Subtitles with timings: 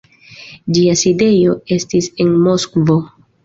[0.77, 3.01] Ĝia sidejo estis en Moskvo.